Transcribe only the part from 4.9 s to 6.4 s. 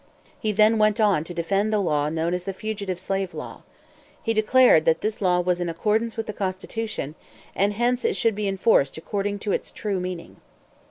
this law was in accordance with the